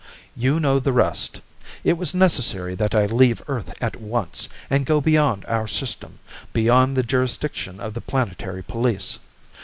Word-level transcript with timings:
"You 0.35 0.59
know 0.59 0.79
the 0.79 0.93
rest. 0.93 1.41
It 1.83 1.93
was 1.95 2.15
necessary 2.15 2.73
that 2.73 2.95
I 2.95 3.05
leave 3.05 3.43
Earth 3.47 3.75
at 3.79 4.01
once 4.01 4.49
and 4.67 4.83
go 4.83 4.99
beyond 4.99 5.45
our 5.47 5.67
system, 5.67 6.17
beyond 6.53 6.97
the 6.97 7.03
jurisdiction 7.03 7.79
of 7.79 7.93
the 7.93 8.01
planetary 8.01 8.63
police. 8.63 9.19